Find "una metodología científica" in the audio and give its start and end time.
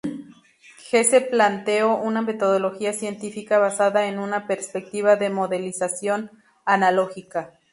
1.95-3.59